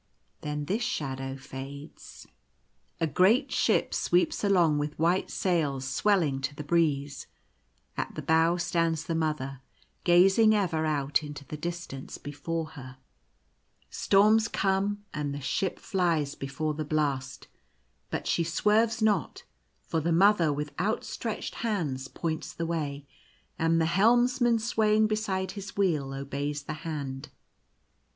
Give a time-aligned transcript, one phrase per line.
[0.41, 2.25] Then this shadow fades.
[2.99, 7.27] A great ship sweeps along with white sails swelling to the breeze;
[7.95, 9.61] at the bow stands the Mother,
[10.03, 12.81] gazing ever out into the distance before her.
[12.81, 14.23] ^ The Island found.
[14.33, 17.47] 97 Storms come and the ship flies before the blast;
[18.09, 19.43] but she swerves not,
[19.83, 23.05] for the Mother, with outstretched hand, points the way,
[23.59, 27.29] and the helmsman swaying beside his wheel obeys the hand.